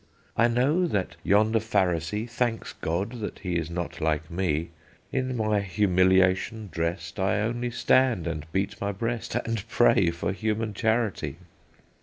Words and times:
"I 0.35 0.47
know 0.47 0.87
that 0.87 1.15
yonder 1.23 1.59
Pharisee 1.59 2.25
Thanks 2.27 2.73
God 2.81 3.19
that 3.19 3.37
he 3.37 3.55
is 3.55 3.69
not 3.69 4.01
like 4.01 4.31
me; 4.31 4.69
In 5.11 5.37
my 5.37 5.59
humiliation 5.61 6.69
dressed, 6.71 7.19
I 7.19 7.39
only 7.39 7.69
stand 7.69 8.25
and 8.25 8.51
beat 8.51 8.81
my 8.81 8.91
breast, 8.91 9.35
And 9.35 9.63
pray 9.69 10.09
for 10.09 10.31
human 10.31 10.73
charity. 10.73 11.37